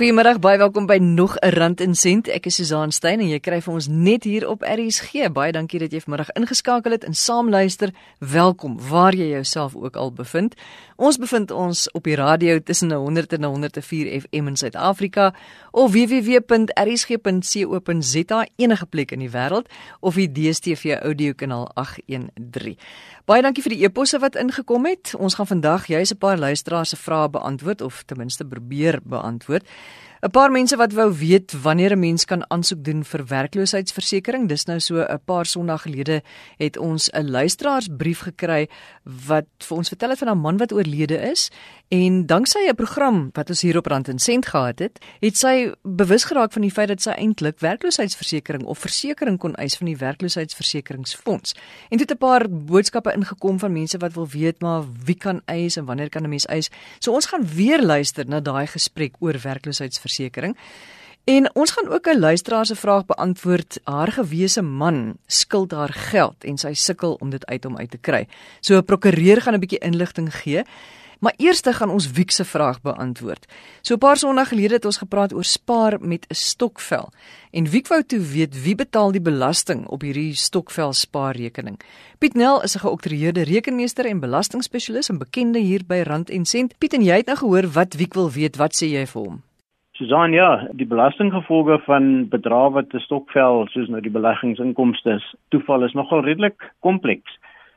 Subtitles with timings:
[0.00, 2.28] Goeiemiddag, baie welkom by nog 'n Rand en Sent.
[2.28, 5.32] Ek is Susan Stein en jy kry vir ons net hier op RSG.
[5.32, 7.92] Baie dankie dat jy vanmiddag ingeskakel het en saam luister.
[8.18, 10.54] Welkom waar jy jouself ook al bevind.
[10.96, 15.34] Ons bevind ons op die radio tussen 100 en 104 FM in Suid-Afrika
[15.70, 16.46] of www.rsg.co.za
[18.56, 19.68] enige plek in die wêreld
[20.00, 22.76] of die DStv audio kanaal 813.
[23.30, 25.12] Baie dankie vir die eposse wat ingekom het.
[25.14, 29.62] Ons gaan vandag juis 'n paar luisteraars se vrae beantwoord of ten minste probeer beantwoord.
[30.20, 34.48] 'n Paar mense wat wou weet wanneer 'n mens kan aansoek doen vir werkloosheidsversekering.
[34.48, 36.22] Dis nou so 'n paar Sondae gelede
[36.58, 38.68] het ons 'n luisteraarsbrief gekry
[39.04, 41.50] wat vir ons vertel het van 'n man wat oorlede is
[41.88, 45.72] en danksy 'n program wat ons hier op Rand en Sent gehad het, het sy
[45.82, 49.96] bewus geraak van die feit dat sy eintlik werkloosheidsversekering of versekering kon eis van die
[49.96, 51.54] werkloosheidsversekeringsfonds.
[51.88, 55.40] En dit het 'n paar boodskappe ingekom van mense wat wil weet maar wie kan
[55.44, 56.70] eis en wanneer kan 'n mens eis?
[56.98, 60.56] So ons gaan weer luister na daai gesprek oor werkloosheidsversekering versekering.
[61.24, 63.80] En ons gaan ook 'n luisteraar se vraag beantwoord.
[63.84, 67.98] Haar gewese man skuld haar geld en sy sukkel om dit uit hom uit te
[67.98, 68.26] kry.
[68.60, 70.62] So 'n prokureur gaan 'n bietjie inligting gee.
[71.20, 73.46] Maar eers gaan ons Wiek se vraag beantwoord.
[73.80, 77.12] So 'n paar sonder gelede het ons gepraat oor spaar met 'n stokvel.
[77.50, 81.80] En Wiek wou toe weet wie betaal die belasting op hierdie stokvel spaarrekening.
[82.18, 86.78] Piet Nel is 'n geoktreerde rekenmeester en belastingspesialis en bekende hier by Rand en Sent.
[86.78, 88.56] Piet en jy het nou gehoor wat Wiek wil weet.
[88.56, 89.42] Wat sê jy vir hom?
[90.00, 95.18] Susan, ja, die belastinggevolge van bedrae wat te stokvel soos nou die beleggingsinkomste
[95.52, 97.34] toeval is nogal redelik kompleks.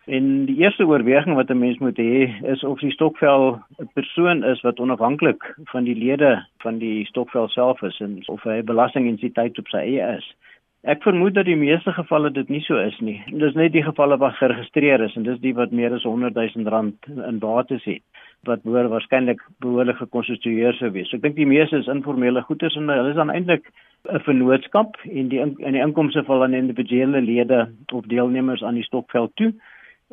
[0.08, 4.44] En die eerste oorweging wat 'n mens moet hê is of die stokvel 'n persoon
[4.44, 9.60] is wat onafhanklik van die lede van die stokvel self is en of hy belastingentiteit
[9.60, 10.36] op sy eie is.
[10.84, 13.24] Ek vermoed dat die meeste gevalle dit nie so is nie.
[13.32, 16.70] Dis net die gevalle wat geregistreer is en dis die wat meer as 100 000
[16.70, 16.96] rand
[17.28, 18.02] in bates het
[18.48, 21.10] wat behoor waarskynlik behoorlik gekonstitueer sou wees.
[21.10, 23.70] So ek dink die meeste is informele goederes en hulle is dan eintlik
[24.12, 28.84] 'n vennootskap en die in die inkomste val aan individuele lede of deelnemers aan die
[28.84, 29.54] stokveld toe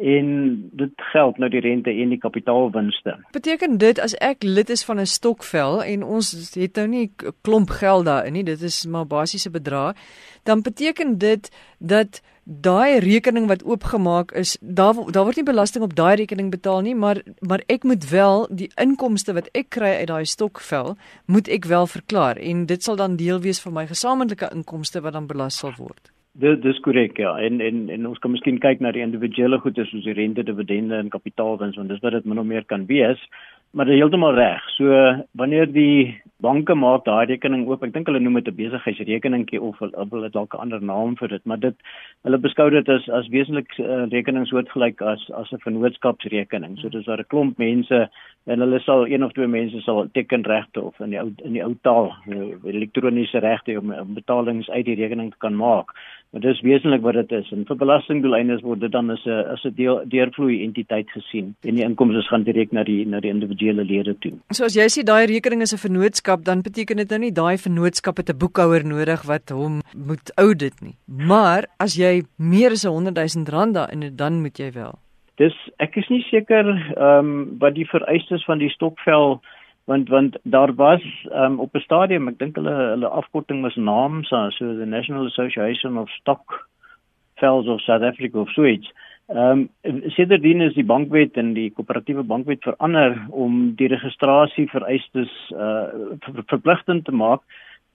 [0.01, 0.27] en
[0.73, 3.17] dit geld nou die rente en die kapitaalwinste.
[3.33, 7.33] Beteken dit as ek lid is van 'n stokvel en ons het nou nie 'n
[7.43, 9.95] klomp geld daarin nie, dit is maar basiese bedrag,
[10.43, 15.95] dan beteken dit dat daai rekening wat oopgemaak is, daar daar word nie belasting op
[15.95, 20.07] daai rekening betaal nie, maar maar ek moet wel die inkomste wat ek kry uit
[20.07, 20.97] daai stokvel,
[21.27, 25.13] moet ek wel verklaar en dit sal dan deel wees van my gesamentlike inkomste wat
[25.13, 26.11] dan belas sal word.
[26.39, 27.35] Dit dis korrek ja.
[27.43, 31.01] En en en ons kan miskien kyk na die individuele goede soos die rente, dividende
[31.03, 33.19] en kapitaalwins want dis wat dit min of meer kan wees.
[33.75, 34.69] Maar dit heeltemal reg.
[34.77, 34.87] So
[35.35, 39.79] wanneer die banke maak daai rekening oop, ek dink hulle noem dit 'n besigheidsrekeningkie of
[39.79, 41.77] hulle het dalk 'n ander naam vir dit, maar dit
[42.25, 46.79] hulle beskou dit as as wesentlik uh, rekening soortgelyk as as 'n vennootskapsrekening.
[46.79, 48.09] So dis daar 'n klomp mense
[48.47, 51.65] en hulle sal een of twee mense sal tekenregte of in die ou in die
[51.65, 55.93] ou taal uh, elektroniese regte om, betalings uit die rekening te kan maak.
[56.31, 57.49] Maar dis wesentlik wat dit is.
[57.51, 61.75] En vir belastingdoeleindes word dit dan as 'n as 'n deel deurvloei entiteit gesien en
[61.75, 64.33] die inkomste gaan direk na die na die individuele lede toe.
[64.51, 67.59] So as jy sê daai rekening is 'n vennootskap, dan beteken dit nou nie daai
[67.59, 70.97] vennootskap het 'n boekhouer nodig wat hom moet audit nie.
[71.07, 74.99] Maar as jy meer as 100 000 rand daarin het, dan moet jy wel.
[75.37, 79.41] Dis ek is nie seker ehm um, wat die vereistes van die stokvel
[79.85, 81.03] want want daar was
[81.33, 85.99] um, op 'n stadium ek dink hulle hulle afkorting was NAMSA so the National Association
[85.99, 86.69] of Stock
[87.41, 88.93] Fells of South Africa of iets.
[89.31, 95.31] Ehm um, sedertdien is die bankwet en die koöperatiewe bankwet verander om die registrasie vereistes
[95.55, 97.45] uh ver, verpligtend te maak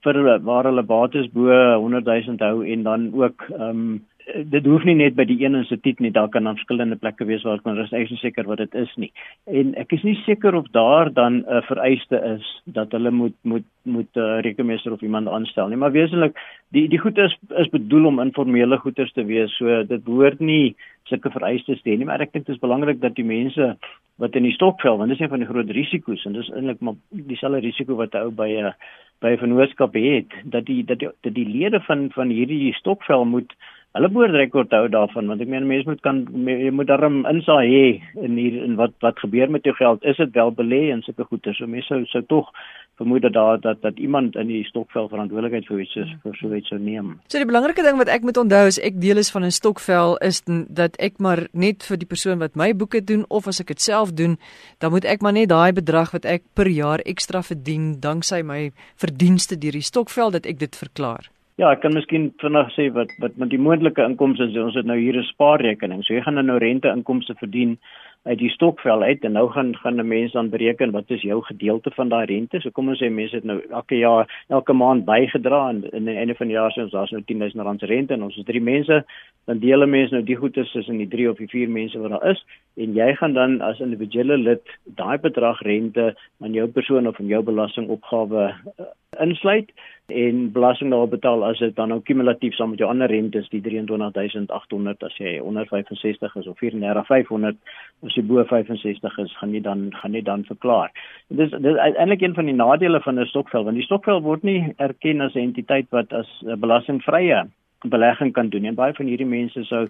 [0.06, 0.16] vir
[0.46, 3.90] waar hulle bates bo 100 000 hou en dan ook ehm um,
[4.26, 7.44] dit hoef nie net by die een instituut nie, daar kan dan verskillende plekke wees
[7.46, 9.10] waar kan rus ek is seker wat dit is nie.
[9.46, 13.36] En ek is nie seker of daar dan 'n uh, vereiste is dat hulle moet
[13.42, 16.34] moet moet 'n uh, rekenmeester of iemand aanstel nie, maar wesentlik
[16.70, 19.56] die die goed is is bedoel om informele goederes te wees.
[19.56, 20.74] So dit behoort nie
[21.04, 23.76] sulke vereistes te hê nie, maar ek dink dit is belangrik dat die mense
[24.16, 26.80] wat in die stokvel, want dit is een van die groot risiko's en dis eintlik
[26.80, 28.74] maar dieselfde risiko wat 'n ou by 'n
[29.20, 33.24] by 'n vennootskap het, dat die dat die, dat die lede van van hierdie stokvel
[33.24, 33.54] moet
[33.96, 37.66] hulle behoort rekord hou daarvan want ek meen mense moet kan jy moet daarom insaai
[37.66, 37.86] hê
[38.28, 41.24] in hier in wat wat gebeur met jou geld is dit wel belê en sulke
[41.30, 42.52] goede so mense sou sou tog
[42.96, 46.54] vermoed dat daar dat dat iemand in die stokvel verantwoordelikheid vir iets is vir so
[46.54, 47.12] iets sou neem.
[47.28, 50.16] So die belangrike ding wat ek moet onthou is ek deel is van 'n stokvel
[50.28, 50.42] is
[50.80, 53.80] dat ek maar net vir die persoon wat my boeke doen of as ek dit
[53.80, 54.38] self doen,
[54.78, 58.72] dan moet ek maar net daai bedrag wat ek per jaar ekstra verdien danksy my
[58.96, 61.35] verdienste deur die stokvel dat ek dit verklaar.
[61.56, 64.56] Ja, ek kan miskien vinnig sê wat wat met die moontlike inkomste is.
[64.60, 66.02] Ons het nou hier 'n spaarrekening.
[66.04, 67.78] So jy gaan nou rente inkomste verdien
[68.26, 71.40] uit die stokvel uit en nou gaan gaan 'n mens dan bereken wat is jou
[71.42, 72.60] gedeelte van daai rente.
[72.60, 76.16] So kom ons sê mense het nou elke jaar elke maand bygedra en in die
[76.16, 78.44] einde van die jaar sê ons daar's nou 10000 rand se rente en ons is
[78.44, 79.04] drie mense,
[79.46, 82.10] dan deel 'n mens nou die goedes tussen die drie of die vier mense wat
[82.10, 82.44] daar is
[82.76, 87.26] en jy gaan dan as individuele lid daai bedrag rente aan jou persoon of aan
[87.26, 88.84] jou belastingopgawe uh,
[89.20, 89.70] insluit
[90.06, 93.60] en belasting daarop betaal as dit dan nou kumulatief saam met jou ander rentes die
[93.60, 97.58] 23800 as jy onder 65 is of 34500
[98.06, 100.94] as jy bo 65 is gaan jy dan gaan jy dan verklaar.
[101.28, 104.42] Dit is dis eintlik een van die nadele van 'n stokvel want die stokvel word
[104.42, 107.46] nie erken as 'n entiteit wat as 'n belastingvrye
[107.88, 109.86] belegging kan doen en baie van hierdie mense sou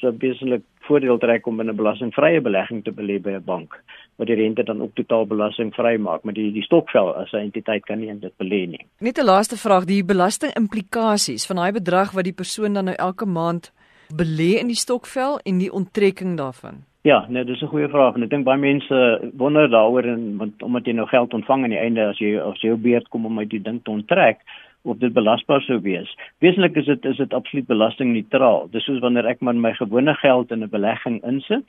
[0.00, 3.82] sou besiglik voordeel trek om 'n belastingvrye belegging te belê by 'n bank
[4.16, 7.84] wat die rente dan ook totaal belastingvry maak maar die die stokvel as 'n entiteit
[7.86, 8.86] kan nie dit belê nie.
[9.00, 13.26] Net 'n laaste vraag, die belastingimplikasies van daai bedrag wat die persoon dan nou elke
[13.26, 13.72] maand
[14.14, 16.84] belê in die stokvel en die onttrekking daarvan.
[17.02, 20.62] Ja, nee, dis 'n goeie vraag en ek dink baie mense wonder daaroor en want
[20.62, 23.26] omdat jy nou geld ontvang aan die einde as jy as jy jou beurt kom
[23.26, 24.38] om uit die ding te onttrek,
[24.82, 26.10] of dit belasbaar sou wees.
[26.38, 28.68] Wesentlik is dit is dit absoluut belastingneutraal.
[28.72, 31.68] Dis soos wanneer ek maar my gewone geld in 'n belegging insit.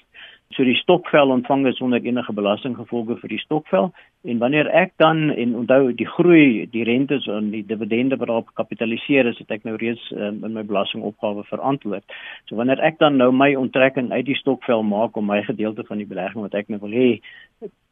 [0.51, 3.93] So die stokvel ontvang is sonder enige belastinggevolge vir die stokvel
[4.23, 8.49] en wanneer ek dan en onthou die groei, die rentes en die dividende wat daarop
[8.53, 12.03] kapitaliseer is, het ek nou reeds um, in my belastingopgawe verantwoord.
[12.45, 15.97] So wanneer ek dan nou my onttrekking uit die stokvel maak om my gedeelte van
[16.03, 17.21] die belegging wat ek nou wil hê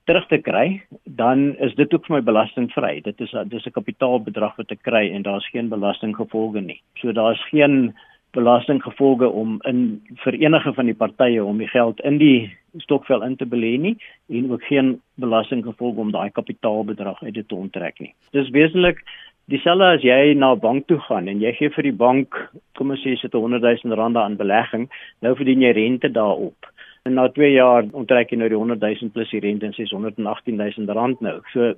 [0.09, 2.95] terug te kry, dan is dit ook vir my belastingvry.
[3.05, 6.81] Dit is dis 'n kapitaalbedrag wat ek kry en daar's geen belastinggevolge nie.
[6.97, 7.93] So daar's geen
[8.33, 13.35] belastinggevolge om in vir enige van die partye om die geld in die stokvel in
[13.35, 13.95] te belê nie
[14.29, 18.13] en ook geen belastinggevolge om daai kapitaalbedrag uit dit te onttrek nie.
[18.31, 19.01] Dis wesentlik
[19.49, 22.91] dieselfde as jy na 'n bank toe gaan en jy gee vir die bank, kom
[22.91, 24.89] ons sê jy sit 100 000 rand aan belegging,
[25.21, 26.65] nou verdien jy rente daarop.
[27.09, 30.57] En na 2 jaar onttrek jy nou die 100 000 plus die rente en 618
[30.59, 31.39] 000 rand nou.
[31.53, 31.71] So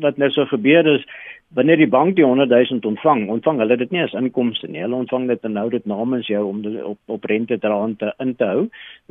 [0.00, 1.04] wat nou so gebeur is
[1.58, 4.80] wanneer die bank die 100 000 ontvang, ontvang hulle dit nie as inkomste nie.
[4.80, 7.98] Hulle ontvang dit en hou dit namens jou om dit op op rente te rand
[8.00, 8.62] te in te hou.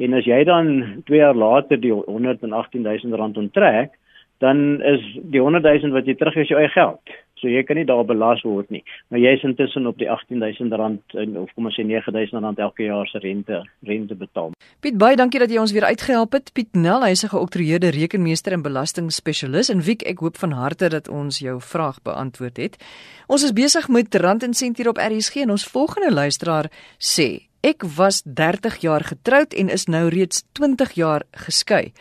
[0.01, 0.71] En as jy dan
[1.11, 3.94] 2 jaar later die 118 000 rand onttrek,
[4.41, 7.13] dan is die 100 000 wat jy terug is jou eie geld.
[7.43, 8.79] So jy kan nie daar belas word nie.
[9.11, 12.87] Maar jy is intussen op die 18000 rand of kom ons sê 9000 rand elke
[12.87, 14.55] jaar se rente rente betaal.
[14.79, 16.53] Piet baie dankie dat jy ons weer uitgehelp het.
[16.55, 20.87] Piet Nel, hy is 'n geoktroeëerde rekenmeester en belastingspesialis en Wiek, ek hoop van harte
[20.89, 22.77] dat ons jou vraag beantwoord het.
[23.27, 27.51] Ons is besig met rand en sent hier op RSG en ons volgende luisteraar sê
[27.63, 31.93] Ek was 30 jaar getroud en is nou reeds 20 jaar geskei.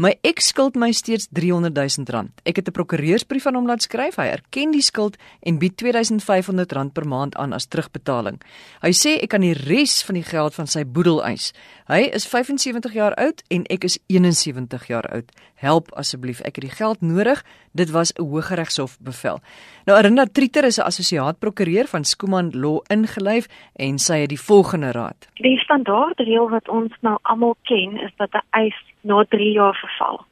[0.00, 2.30] My eks skuld my steeds 300 000 rand.
[2.48, 4.16] Ek het 'n prokureursbrief aan hom laat skryf.
[4.16, 8.40] Hy erken die skuld en bied 2500 rand per maand aan as terugbetaling.
[8.80, 11.52] Hy sê ek kan die res van die geld van sy boedel eis.
[11.86, 15.32] Hy is 75 jaar oud en ek is 71 jaar oud.
[15.54, 17.44] Help asseblief, ek het die geld nodig.
[17.74, 19.40] Dit was 'n Hooggeregshof bevel.
[19.84, 24.40] Nou Arinda Trieter is 'n assosiaat prokureur van Skuman Law ingelyf en sy het die
[24.40, 25.28] volgende raad.
[25.34, 29.74] Die standaard reël wat ons nou almal ken is dat 'n eis na 3 jaar
[29.74, 30.24] verval.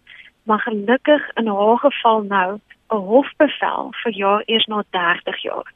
[0.42, 2.60] Maar gelukkig in haar geval nou
[2.90, 5.72] 'n hofbevel vir jou eers na 30 jaar.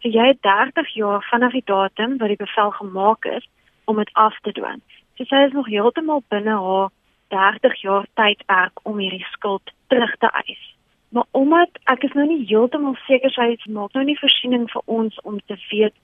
[0.00, 3.48] So jy het 30 jaar vanaf die datum wat die bevel gemaak is
[3.84, 4.82] om dit af te dwing.
[5.14, 6.90] So sy is nog heeltemal binne haar
[7.28, 10.74] 30 jaar tydperk om hierdie skuld terug te eis.
[11.08, 15.20] Maar omdat ek is nou nie heeltemal seker sy maak nou nie voorsiening vir ons
[15.22, 15.94] om te weet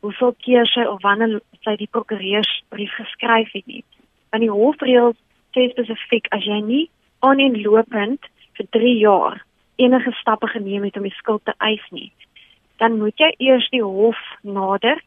[0.00, 3.84] hoeveel keer sy of wanneer sy die prokureursbrief geskryf het nie.
[4.30, 5.18] Want die hofreëls
[5.54, 6.84] sê spesifiek as jy nie
[7.20, 8.28] aaneenlopend
[8.58, 9.44] vir 3 jaar
[9.76, 12.12] enige stappe geneem het om die skuld te eis nie,
[12.78, 15.00] dan moet jy eers die hof nader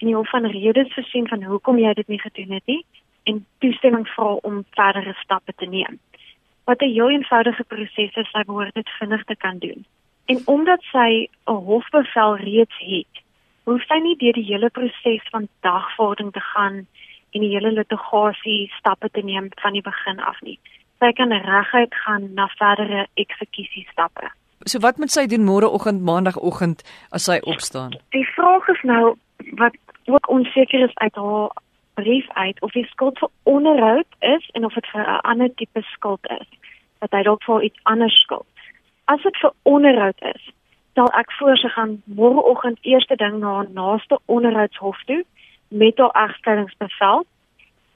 [0.00, 2.82] en die hof van redes voorsien van hoekom jy dit nie gedoen het nie
[3.30, 5.98] en toestemming vra om verdere stappe te neem.
[6.64, 9.84] Wat 'n heel eenvoudige proses is, sy behoort dit vinnig te kan doen.
[10.26, 13.14] En omdat sy 'n hofbevel reeds het,
[13.64, 16.86] hoef sy nie deur die hele proses van dagvordering te gaan
[17.30, 20.58] en die hele litigasie stappe te neem van die begin af nie.
[20.98, 24.28] Sy kan reguit gaan na verdere eksekusie stappe.
[24.68, 26.82] So wat moet sy doen môreoggend, maandagooggend
[27.16, 27.96] as sy opstaan?
[28.12, 29.16] Die vraag is nou
[29.56, 31.50] wat ook onseker is uit haar
[31.94, 35.82] brief uit of die skuld vir onderhoud is en of dit vir 'n ander tipe
[35.82, 36.48] skuld is.
[37.00, 38.46] Dat hy dalk vir iets anders skuld.
[39.04, 40.52] As dit vir onderhoud is,
[40.94, 45.24] sal ek voorsig gaan môreoggend eerste ding na haar naaste onderhoudshof toe
[45.70, 47.24] met haar egskeidingsbevel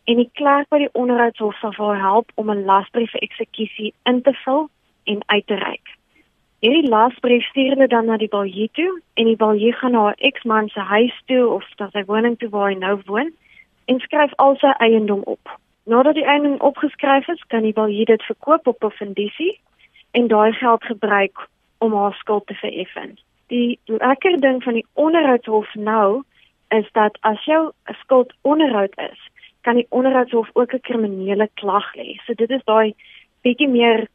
[0.04, 4.22] en die klerk by die onderhoudshof sal haar help om 'n lasbrief vir eksekusie in
[4.22, 4.68] te vul
[5.04, 5.86] en uit te reik.
[6.64, 10.14] Hierdie lasbrief stuur hulle dan na die balje toe en die balje gaan na haar
[10.16, 13.32] eksman se huis toe of na sy woning toe waar hy nou woon
[13.84, 15.58] en skryf al sy eiendom op.
[15.84, 19.60] Nadat die eienaar opgeskryf is, kan die baljuw dit verkoop op 'n fundisie
[20.10, 23.18] en daai geld gebruik om haar skuld te vereffen.
[23.46, 26.22] Die lekker ding van die onderhoudshof nou
[26.68, 29.20] is dat as jou skuld onderhoud is,
[29.60, 32.20] kan die onderhoudshof ook 'n kriminele klag lê.
[32.24, 32.94] So dit is daai
[33.42, 34.08] bietjie meer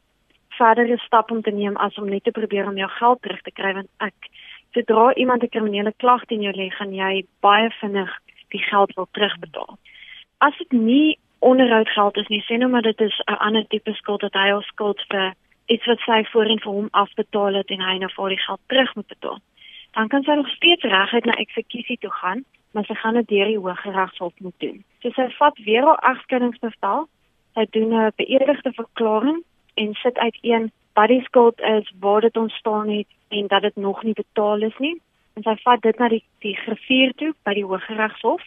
[0.48, 3.50] verdere stap om te neem as om net te probeer om jou geld terug te
[3.50, 4.14] kry want ek
[4.72, 8.12] sodra iemand 'n kriminele klag teen jou lê, gaan jy baie vinnig
[8.48, 9.78] die geld wil terugbetaal.
[10.38, 14.20] As dit nie onderhoudgeld is nie, sê nou maar dit is 'n ander tipe skuld
[14.20, 15.34] dat hy al skuld vir
[15.66, 18.94] iets wat sy voorheen vir hom afbetaal het en hy nou vir die geld terug
[18.94, 19.38] moet betaal.
[19.92, 23.46] Dan kan sy nog steeds reguit na eksekusie toe gaan, maar sy gaan dit deur
[23.46, 24.84] die Hooggeregshof moet doen.
[25.02, 27.08] So sy vat weer haar egskeidingsbevel,
[27.54, 29.42] sy doen 'n beëdigde verklaring
[29.74, 34.02] en sit uiteen wat die skuld is, waar dit ontstaan het en dat dit nog
[34.02, 35.00] nie betaal is nie.
[35.34, 38.42] En sy vat dit na die die griffier toe by die Hooggeregshof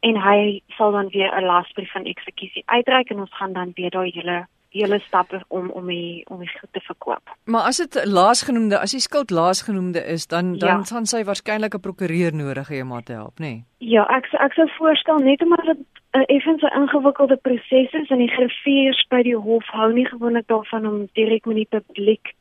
[0.00, 3.90] en hy sal dan weer 'n lasbrief van eksekusie uitreik en ons gaan dan weer
[3.90, 7.34] daai hele hele stappe om om die om die goed te verkoop.
[7.44, 10.88] Maar as dit laasgenoemde, as die skuld laasgenoemde is, dan dan ja.
[10.90, 13.46] gaan sy waarskynlik 'n prokureur nodig hê om haar te help, nê?
[13.46, 13.64] Nee?
[13.78, 18.10] Ja, ek ek sou voorstel net omdat dit 'n uh, effens 'n ingewikkelde proses is
[18.10, 22.34] en die griffiers by die hof hou nie gewoonlik daarvan om direk met die publiek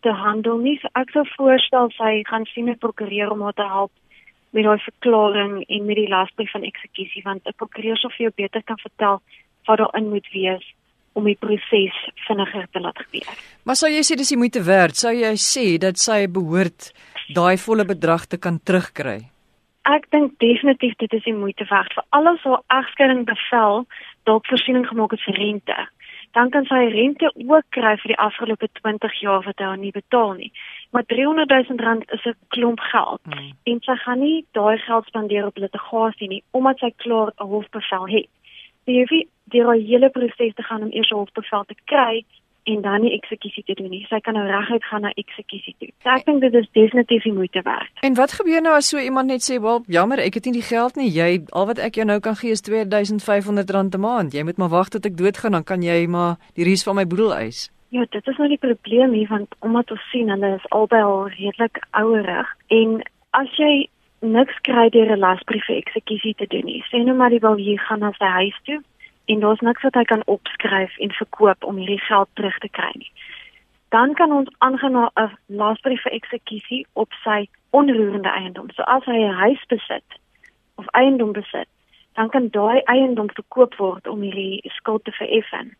[0.00, 0.78] te handel nie.
[0.82, 3.92] So ek sou voorstel sy gaan sien 'n prokureur om haar te help
[4.50, 8.32] met daai verklaring en met die lasbrief van eksekusie want 'n prokureur sou vir jou
[8.36, 9.20] beter kan vertel
[9.66, 10.74] wat daarin moet wees
[11.12, 13.28] om die proses vinniger te laat gebeur.
[13.66, 14.98] Maar sou jy sê dis die moeite werd?
[14.98, 16.92] Sou jy sê dat sy behoort
[17.34, 19.20] daai volle bedrag te kan terugkry?
[19.90, 23.86] Ek dink definitief dit is die moeite werd vir alles wat egskeiding bevel
[24.28, 25.78] dalk voorsiening gemaak het vir rente.
[26.36, 30.36] Dan kan sy rente ook kry vir die afgelope 20 jaar wat hy nie betaal
[30.38, 30.52] nie.
[30.94, 33.20] Maar 300 000 rand is 'n klomp geld.
[33.24, 33.50] Hmm.
[33.64, 38.06] En sy gaan nie daai geld spandeer op litigasie nie omdat sy klaar 'n hofbevel
[38.06, 38.30] het
[38.90, 42.24] jy hoef nie deur die hele proses te gaan om eers 'n hofbevel te kry
[42.62, 44.04] en dan die eksekusie te doen nie.
[44.08, 45.88] Sy kan nou reguit gaan na eksekusie toe.
[46.04, 47.90] So ek dink dit is definitief die moeite werd.
[48.06, 50.68] En wat gebeur nou as so iemand net sê, "Wel, jammer, ek het nie die
[50.74, 51.10] geld nie.
[51.10, 54.32] Jy al wat ek jou nou kan gee is R2500 'n maand.
[54.32, 57.06] Jy moet maar wag tot ek doodgaan, dan kan jy maar die res van my
[57.06, 60.70] boedel eis." Ja, dit is nou die probleem hier want omdat ons sien hulle is
[60.70, 63.88] albei al redelik ouerig en as jy
[64.20, 66.84] niks kry deur 'n lasbrief vir eksekusie te doen nie.
[66.92, 68.80] Sê nou maar die wil hier gaan na sy huis toe
[69.30, 72.90] en daar's niks wat hy kan opskryf en verkoop om hierdie geld terug te kry
[72.94, 73.12] nie.
[73.94, 78.70] Dan kan ons aangaan na 'n lasbrief vir eksekusie op sy onroerende eiendom.
[78.70, 80.08] So as hy 'n huis besit
[80.74, 81.68] of eiendom besit,
[82.14, 85.76] dan kan daai eiendom verkoop word om hierdie skuld te vereffen.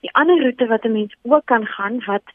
[0.00, 2.26] Die ander roete wat 'n mens ook kan gaan wat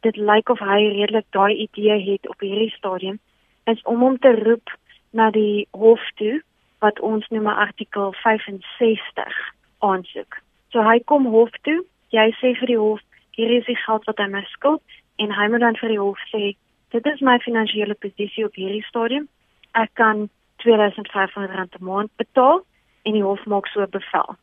[0.00, 3.18] dit lyk of hy redelik daai idee het op hierdie stadium
[3.64, 4.76] is om hom te roep
[5.10, 6.42] na die hof toe
[6.78, 10.38] wat ons noem artikel 65 aansoek.
[10.72, 13.00] So hy kom hof toe, jy sê vir die hof
[13.36, 14.82] hier is die geld wat hy my skuld
[15.22, 16.54] en hy moet dan vir die hof sê
[16.92, 19.28] dit is my finansiële posisie op hierdie stadium.
[19.72, 20.28] Ek kan
[20.64, 22.64] 2500 rand 'n maand betaal
[23.04, 24.36] en die hof maak so 'n bevel.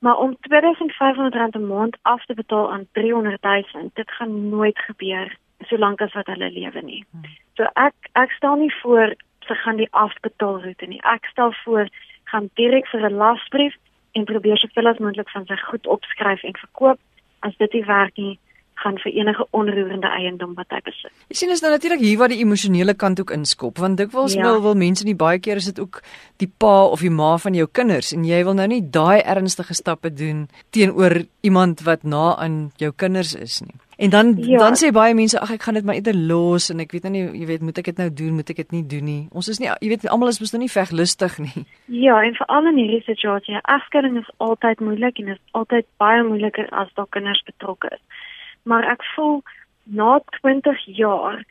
[0.00, 4.78] Maar om 2500 rand 'n maand af te betaal aan 300 000, dit gaan nooit
[4.78, 7.04] gebeur solank as wat hulle lewe nie.
[7.10, 7.22] Hmm.
[7.56, 11.02] So ek ek stel nie voor te gaan die afbetaalroete nie.
[11.02, 11.88] Ek stel voor
[12.24, 13.74] gaan direk vir 'n lasbrief
[14.12, 16.98] en probeer soveel as moontlik van sy goed opskryf en verkoop
[17.46, 18.38] as dit nie werk nie
[18.80, 21.12] gaan vir enige onroerende eiendom wat hy besit.
[21.28, 24.46] Jy sien is nou natuurlik hier waar die emosionele kant ook inskop want dikwels ja.
[24.46, 26.00] wil wil mense nie baie keer is dit ook
[26.42, 29.76] die pa of die ma van jou kinders en jy wil nou nie daai ernstige
[29.76, 33.76] stappe doen teenoor iemand wat na aan jou kinders is nie.
[34.00, 34.58] En dan ja.
[34.58, 37.10] dan sê baie mense ag ek gaan dit maar eerder los en ek weet nou
[37.12, 39.24] nie jy weet moet ek dit nou doen moet ek dit nie doen nie.
[39.36, 41.66] Ons is nie jy weet almal is mos nou nie veglustig nie.
[42.06, 46.70] Ja, en veral in hierdie situasie, afskeiding is altyd moeilik en is altyd baie moeiliker
[46.82, 48.24] as daar kinders betrokke is.
[48.64, 49.42] Maar ek voel
[49.84, 51.42] na 20 jaar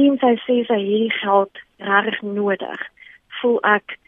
[0.00, 1.60] en sy sê sy hierdie geld
[1.90, 2.88] regtig nodig.
[3.42, 3.98] Voel ek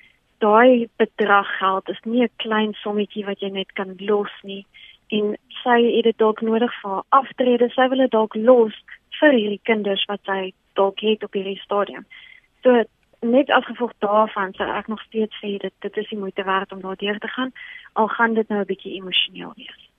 [0.41, 4.65] daai bedrag geld is nie 'n klein sommetjie wat jy net kan los nie
[5.11, 7.69] en sy het dit dalk nodig vir aftrede.
[7.75, 8.77] Sy wil dit dalk los
[9.21, 12.07] vir hierdie kinders wat sy dalk het op hierdie stadium.
[12.63, 12.85] So
[13.21, 16.73] net as gevolg daarvan sê ek nog steeds sê dit dit is die moeite werd
[16.73, 17.53] om daardeur te gaan
[17.93, 19.90] al gaan dit nou 'n bietjie emosioneel wees.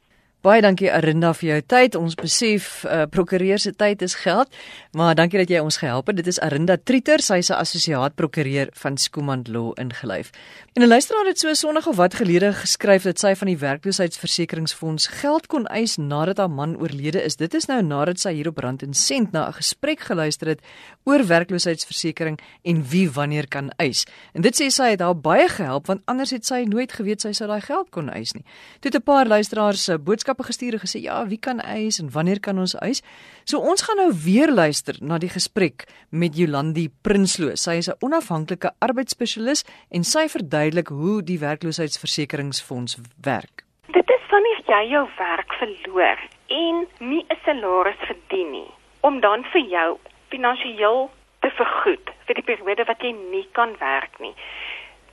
[0.41, 1.95] Baie dankie Arinda vir jou tyd.
[2.00, 4.50] Ons besef uh, prokureur se tyd is geld,
[4.98, 6.17] maar dankie dat jy ons gehelp het.
[6.17, 10.31] Dit is Arinda Trieter, sy's 'n assosiaat prokureur van Skumand Law ingelyf.
[10.74, 15.07] En 'n luisteraar het so Sondag of wat gelede geskryf dat sy van die werkloosheidsversekeringsfonds
[15.21, 17.36] geld kon eis nadat haar man oorlede is.
[17.36, 20.62] Dit is nou nadat sy hier op Rand en Sent na 'n gesprek geluister het
[21.03, 24.05] oor werkloosheidsversekering en wie wanneer kan eis.
[24.33, 27.31] En dit sê sy het haar baie gehelp want anders het sy nooit geweet sy
[27.31, 28.43] sou daai geld kon eis nie.
[28.79, 32.12] Toe 'n paar luisteraars se boodskap boodskappe gestuur en gesê ja, wie kan eis en
[32.12, 33.02] wanneer kan ons eis?
[33.46, 37.56] So ons gaan nou weer luister na die gesprek met Jolandi Prinsloo.
[37.56, 43.64] Sy is 'n onafhanklike arbeidsspesialis en sy verduidelik hoe die werkloosheidsversekeringsfonds werk.
[43.92, 48.72] Dit is wanneer jy jou werk verloor en nie 'n salaris verdien nie,
[49.02, 49.98] om dan vir jou
[50.30, 51.10] finansiëel
[51.42, 54.36] te vergoed vir die periode wat jy nie kan werk nie.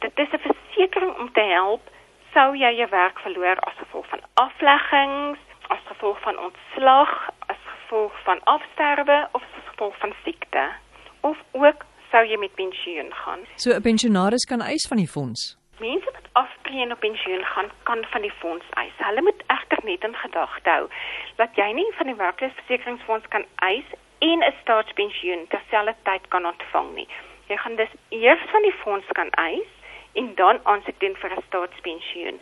[0.01, 1.83] Dit is 'n versekering om te help
[2.39, 5.39] sou jy jou werk verloor as gevolg van afleggings,
[5.75, 7.13] as gevolg van ontslag,
[7.51, 10.67] as gevolg van afsterwe of as gevolg van siekte
[11.27, 13.41] of ook sou jy met pensioen gaan.
[13.57, 15.57] So 'n pensionaris kan eis van die fonds.
[15.81, 18.97] Mense wat aftree en op pensioen gaan, kan van die fonds eis.
[18.97, 20.87] Hulle moet egter net in gedagte hou
[21.37, 27.09] dat jy nie van die werkloosheidsversekeringsfonds kan eis en 'n staatspensioen terselfdertyd kan ontvang nie.
[27.49, 29.78] Jy gaan dus eers van die fonds kan eis
[30.21, 32.41] en dan aansoek doen vir 'n staatspensioen.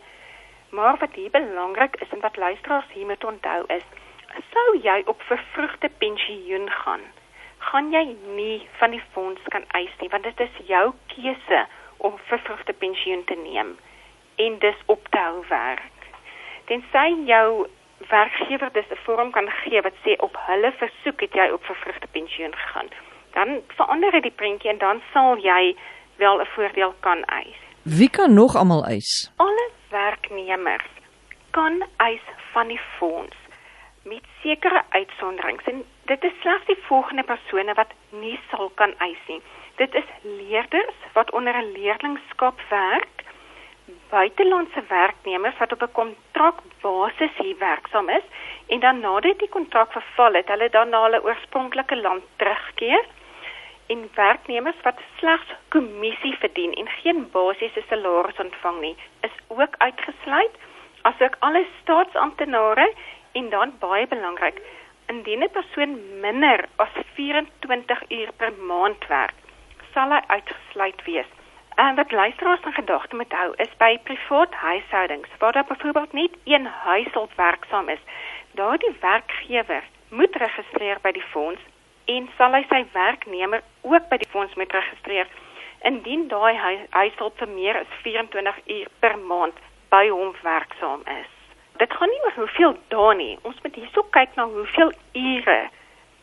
[0.69, 3.85] Maar wat hier belangrik is en wat luisteraars hier moet onthou is,
[4.53, 7.01] sou jy op vervroegde pensioen gaan,
[7.57, 11.65] gaan jy nie van die fonds kan eis nie want dit is jou keuse
[11.97, 13.77] om vervroegde pensioen te neem
[14.35, 16.09] en dis op te hou werk.
[16.65, 17.67] Tensy jou
[18.09, 22.07] werkgewer dis 'n vorm kan gee wat sê op hulle versoek het jy op vervroegde
[22.11, 22.89] pensioen gegaan,
[23.31, 25.75] dan verander dit die prentjie en dan sal jy
[26.17, 27.66] wel 'n voordeel kan eis.
[27.95, 29.31] Wie kan nog almal eis?
[29.35, 30.87] Alle werknemers
[31.49, 33.35] kan eis van die fonds
[34.03, 39.21] met sekere uitsonderings en dit is slegs die volgende persone wat nie sal kan eis
[39.27, 39.39] nie.
[39.75, 43.23] Dit is leerders wat onder 'n leerlingskap werk,
[44.09, 48.27] buitelandse werknemers wat op 'n kontrakbasis hier werksaam is
[48.67, 53.05] en dan nadat die kontrak verval het, hulle dan na hulle oorspronklike land terugkeer
[53.87, 60.55] en werknemers wat slegs kommissie verdien en geen basiese salaris ontvang nie, is ook uitgesluit,
[61.01, 62.93] asook alle staatsamptenare
[63.31, 64.61] en dan baie belangrik,
[65.07, 69.37] indien 'n persoon minder as 24 uur per maand werk,
[69.93, 71.31] sal hy uitgesluit wees.
[71.75, 76.33] En wat luisteraars in gedagte moet hou, is by privaat huishoudings waar daar byvoorbeeld net
[76.43, 78.03] een huishoudt werksaam is,
[78.51, 81.61] daardie werkgewer moet registreer by die fonds
[82.07, 85.27] en sal hy sy werknemer ook by die fonds moet registreer
[85.85, 86.55] indien daai
[86.91, 89.57] huishulp vir meer as 24 uur per maand
[89.93, 91.33] by hom werksaam is.
[91.77, 93.33] Dit gaan nie oor hoeveel dae nie.
[93.45, 95.59] Ons moet hierso kyk na hoeveel ure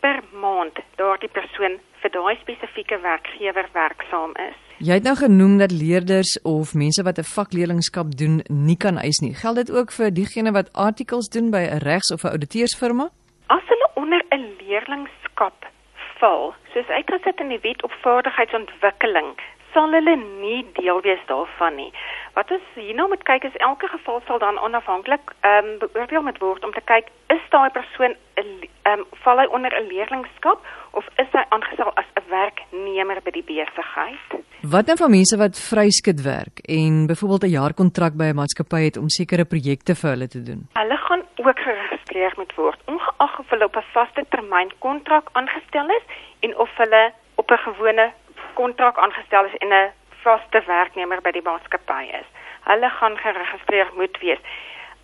[0.03, 4.59] per maand daardie persoon vir daai spesifieke werkgewer werksaam is.
[4.85, 9.21] Jy het nou genoem dat leerders of mense wat 'n vakleerlingskap doen nie kan eis
[9.23, 9.35] nie.
[9.35, 13.09] Geld dit ook vir diegene wat artikels doen by 'n regs- of 'n ouditeursfirma?
[13.47, 15.74] As hulle onder 'n leerlingskap
[16.21, 19.35] val, soos uitgesit in die wet op vaardigheidsontwikkeling,
[19.73, 21.91] sal hulle nie deel wees daarvan nie.
[22.35, 26.39] Wat ons hierna moet kyk is elke geval sal dan onafhanklik ehm um, beoordeel moet
[26.43, 30.67] word om te kyk is daai persoon ehm um, val hy onder 'n leerlingskap
[30.99, 34.29] of is hy aangestel as 'n werknemer by die besigheid?
[34.75, 38.83] Wat dan van mense wat vryskut werk en byvoorbeeld 'n jaar kontrak by 'n maatskappy
[38.85, 40.69] het om sekere projekte vir hulle te doen?
[40.73, 45.89] Hulle gaan ook geregistreer moet word, ongeag of hulle op 'n vaste termyn kontrak aangestel
[45.89, 46.05] is
[46.41, 48.13] en of hulle op 'n gewone
[48.55, 49.93] kontrak aangestel is en 'n
[50.25, 52.29] vaste werknemer by die maatskappy is.
[52.69, 54.41] Hulle gaan geregistreer moet wees.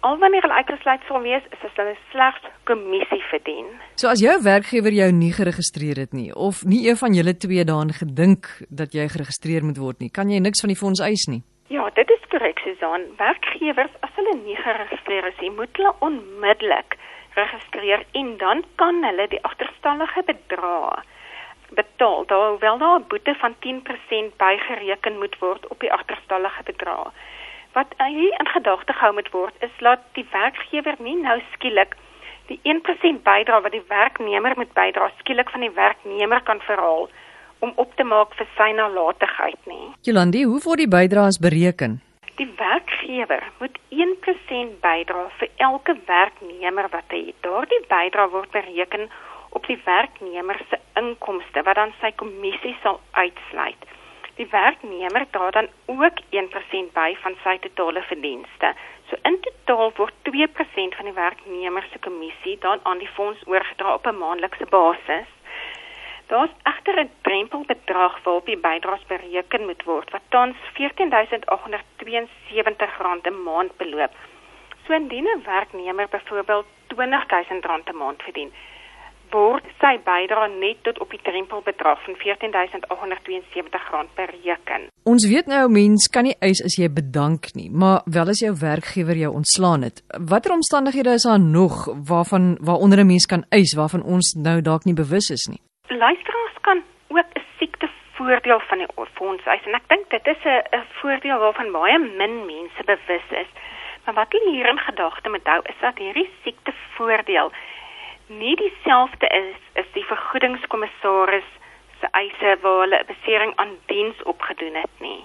[0.01, 3.69] Al wanneer hulle uitgesluit sal wees, is as hulle slegs kommissie verdien.
[4.01, 7.67] So as jou werkgewer jou nie geregistreer het nie of nie een van julle twee
[7.69, 11.27] daaraan gedink dat jy geregistreer moet word nie, kan jy niks van die fonds eis
[11.29, 11.43] nie.
[11.69, 13.05] Ja, dit is korrek, Susan.
[13.21, 16.97] Werkgewers as hulle nie geregistreer is nie, moet hulle onmiddellik
[17.37, 21.05] registreer en dan kan hulle die agterstallige bedrag
[21.71, 22.27] betaal.
[22.27, 27.13] Daar hoewel daar 'n boete van 10% bygereken moet word op die agterstallige bedrag.
[27.73, 31.97] Wat hier in gedagte gehou moet word is laat die werkgewer nie nou skielik
[32.51, 37.09] die 1% bydrae wat die werknemer moet bydra skielik van die werknemer kan verhaal
[37.59, 39.91] om op te maak vir sy nalatigheid nie.
[40.09, 42.01] Jolandi, hoe word die bydraes bereken?
[42.41, 47.39] Die werkgewer moet 1% bydra vir elke werknemer wat hy het.
[47.45, 49.11] Daardie bydrae word bereken
[49.51, 53.83] op die werknemer se inkomste wat dan sy kommissie sal uitsluit.
[54.41, 58.73] Die werknemer dra dan ook 1% by van sy totale verdienste.
[59.09, 63.95] So in totaal word 2% van die werknemer se kommissie dan aan die fonds oorgedra
[63.95, 65.29] op 'n maandelikse basis.
[66.31, 73.77] Daar's egter 'n drempelbedrag waarop die bydraes bereken moet word wat tans R14872 'n maand
[73.77, 74.13] beloop.
[74.87, 78.53] So indien 'n werknemer byvoorbeeld R20000 'n maand verdien,
[79.33, 84.88] word sy bydrae net tot op die drempelbedrag van R14872 bereken.
[85.05, 88.53] Ons weet nou mens kan nie eis as jy bedank nie, maar wel as jou
[88.61, 90.03] werkgewer jou ontslaan het.
[90.33, 94.85] Watter omstandighede is daar nog waarvan waaronder 'n mens kan eis waarvan ons nou dalk
[94.85, 95.61] nie bewus is nie?
[95.88, 100.45] Luisteraars kan ook 'n siekte voordeel van die fonds eis en ek dink dit is
[100.45, 103.51] 'n voordeel waarvan baie min mense bewus is.
[104.05, 107.53] Maar wat hulle hier in gedagte moet hou is dat hierdie siekte voordeel
[108.31, 111.49] nie dieselfde is as die vergoedingskommissaris
[112.01, 115.25] se eise waar hulle 'n besering aan diens opgedoen het nie.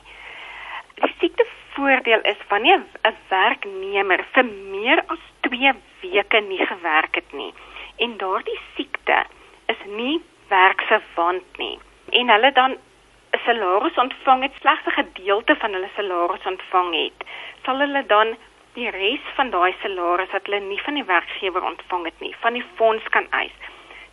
[0.96, 7.54] Die siektevoordeel is wanneer 'n werknemer vir meer as 2 weke nie gewerk het nie
[7.98, 9.24] en daardie siekte
[9.66, 11.80] is nie werksverwant nie
[12.12, 17.20] en hulle dan 'n salaris ontvang het slegs 'n gedeelte van hulle salaris ontvang het,
[17.66, 18.36] sal hulle dan
[18.76, 22.54] die res van daai salaris wat hulle nie van die werkgewer ontvang het nie, van
[22.54, 23.56] die fonds kan eis.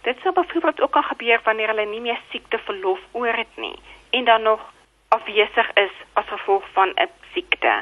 [0.07, 3.77] Dit sou byvoorbeeld ook al gebeur wanneer hulle nie meer siekteverlof oor het nie
[4.11, 4.61] en dan nog
[5.09, 7.75] afwesig is as gevolg van 'n siekte.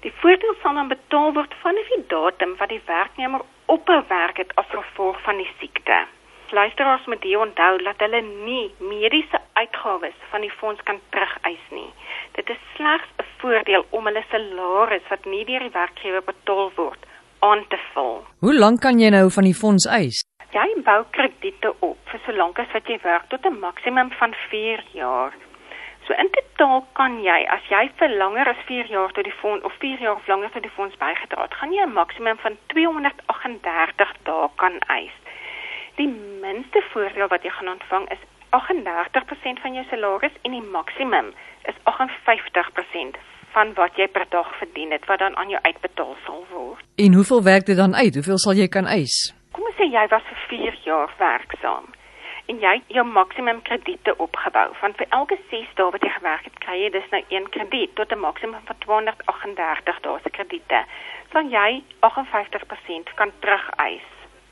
[0.00, 4.54] Die voordeel sal dan betaal word vanaf die datum wat die werknemer ophou werk het
[4.54, 6.06] as gevolg van die siekte.
[6.52, 11.92] Luisteraars moet hier onthou dat hulle nie mediese uitgawes van die fonds kan terugeis nie.
[12.32, 17.06] Dit is slegs 'n voordeel om hulle salaris wat nie deur die werkgewer betaal word
[17.38, 18.24] aan te vul.
[18.40, 20.24] Hoe lank kan jy nou van die fonds eis?
[20.50, 24.34] Jy bou krediete op vir so lank as wat jy werk tot 'n maksimum van
[24.50, 25.32] 4 jaar.
[26.06, 29.64] So in totaal kan jy as jy vir langer as 4 jaar tot die fonds
[29.64, 32.56] of 4 jaar of langer tot die fonds bygedra het, gaan jy 'n maksimum van
[32.66, 35.12] 238 dae kan eis.
[35.98, 36.08] Die
[36.40, 38.20] minste voordeel wat jy gaan ontvang is
[38.54, 41.32] 38% van jou salaris en die maksimum
[41.70, 43.16] is 58%
[43.54, 46.84] van wat jy per dag verdien het wat dan aan jou uitbetaal sal word.
[46.96, 48.14] En hoeveel werk dit dan uit?
[48.14, 49.16] Hoeveel sal jy kan eis?
[49.52, 51.88] Kom ons sê jy was vir 4 jaar werksaam
[52.48, 54.68] en jy jou maksimum krediete opgebou.
[54.80, 57.94] Van vir elke 6 dae wat jy gewerk het, kry jy dus nou een krediet
[57.98, 60.84] tot 'n maksimum van 238 dae se krediete.
[61.34, 64.06] Dan jy 58% kan terugeis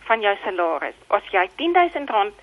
[0.07, 0.95] van jou salaris.
[1.09, 2.35] As jy R10000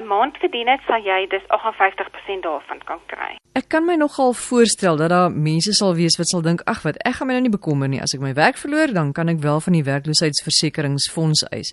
[0.00, 3.36] 'n maand verdien het, sal jy dus 58% daarvan kan kry.
[3.52, 6.96] Ek kan my nogal voorstel dat daar mense sal wees wat sal dink, ag wat,
[7.06, 9.38] ek gaan my nou nie bekommer nie as ek my werk verloor, dan kan ek
[9.38, 11.70] wel van die werkloosheidsversekeringsfonds eis.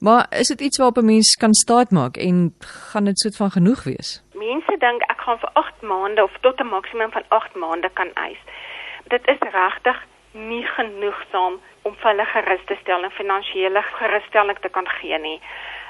[0.00, 2.54] Maar is dit iets waarop 'n mens kan staatmaak en
[2.92, 4.22] gaan dit soet van genoeg wees?
[4.32, 8.10] Mense dink ek gaan vir 8 maande of tot 'n maksimum van 8 maande kan
[8.14, 8.40] eis.
[9.08, 9.98] Dit is regtig
[10.32, 15.40] nie genoegsaam om vir hulle gerus te stel en finansiële gerusstelling te kan gee nie.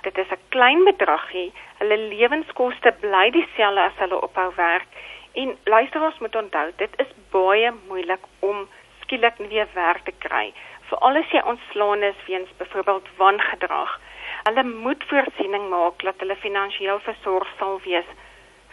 [0.07, 1.53] Dit is 'n klein bedragie.
[1.79, 4.89] Hulle lewenskoste bly dieselfde as hulle ophou werk.
[5.35, 8.69] En luisteraars moet onthou, dit is baie moeilik om
[9.03, 10.53] skielik weer werk te kry.
[10.89, 14.01] Veral as jy ontslaan is weens byvoorbeeld wangedrag.
[14.43, 18.09] Hulle moet voorsiening maak dat hulle finansiëel versorg sal wees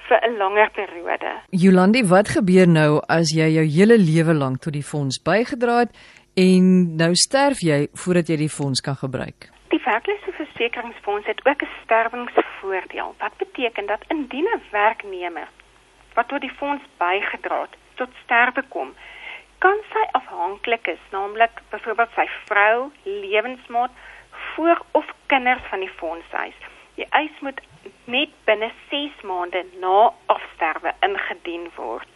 [0.07, 1.31] vir 'n langer periode.
[1.49, 5.91] Jolandi, wat gebeur nou as jy jou hele lewe lank tot die fonds bygedra het
[6.35, 9.49] en nou sterf jy voordat jy die fonds kan gebruik?
[9.71, 13.15] Die werkloosheidsversekeringsfonds het ook 'n sterwingsvoordeel.
[13.19, 15.47] Wat beteken dat indien 'n werknemer
[16.13, 18.93] wat tot die fonds bygedra het tot sterwe kom,
[19.57, 23.91] kan sy afhanklik is, naamlik byvoorbeeld sy vrou, lewensmaat,
[24.53, 26.59] voor of kinders van die fonds eis.
[26.95, 27.61] Die eis moet
[28.05, 32.07] net binne 6 maande na afsterwe ingedien word.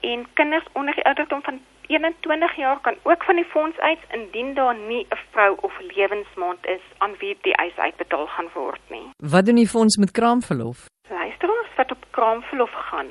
[0.00, 4.54] En kinders onder die ouderdom van 21 jaar kan ook van die fonds uit indien
[4.54, 9.08] daar nie 'n vrou of lewensmaand is aan wie die eis uitbetaal gaan word nie.
[9.16, 10.78] Wat doen die fonds met kraamverlof?
[11.08, 13.10] Luisteraars wat op kraamverlof gaan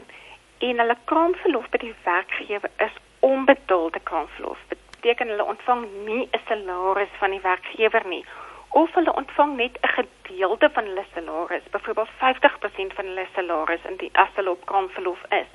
[0.57, 4.59] en hulle kraamverlof by die werkgewer is onbetaalde kraamverlof.
[4.67, 8.25] Beteken hulle ontvang nie 'n salaris van die werkgewer nie
[8.69, 13.97] of hulle ontvang net 'n gedeelte van hulle salaris, byvoorbeeld 50% van hulle salaris in
[13.97, 15.47] die as hulle op kraamverlof is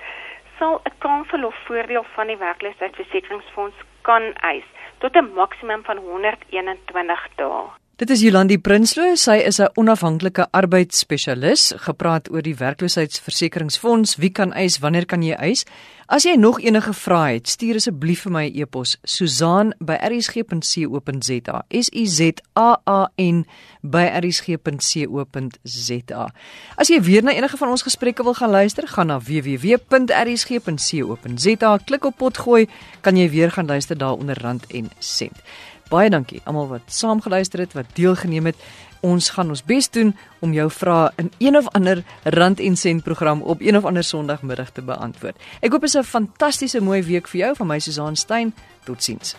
[0.61, 3.77] sal 'n kraamverlof voordeel van die werkloosheidsversekeringsfonds
[4.09, 4.67] kan eis
[4.99, 7.80] tot 'n maksimum van 121 dae.
[8.01, 14.53] Dit is Jolandi Prinsloo, sy is 'n onafhanklike arbeidsspesialis, gepraat oor die werkloosheidsversekeringsfonds, wie kan
[14.53, 15.65] eis, wanneer kan jy eis?
[16.07, 21.65] As jy nog enige vrae het, stuur asseblief vir my 'n e-pos, Susan@rsg.co.za.
[21.71, 22.21] S U Z
[22.57, 23.47] A A N
[23.83, 24.33] @rsg.co.za.
[26.77, 29.79] As jy weer na enige van ons gesprekke wil gaan luister, gaan na www.rsg.co.za,
[31.85, 32.69] klik op potgooi,
[33.01, 35.43] kan jy weer gaan luister daar onder rand en sent.
[35.91, 38.61] Baie dankie almal wat saamgeluister het, wat deelgeneem het.
[39.03, 40.13] Ons gaan ons bes doen
[40.45, 44.05] om jou vrae in een of ander rand en sent program op een of ander
[44.05, 45.37] Sondagmiddag te beantwoord.
[45.61, 48.55] Ek hoop dit is 'n fantastiese mooi week vir jou van my Susan Stein.
[48.85, 49.37] Totsiens.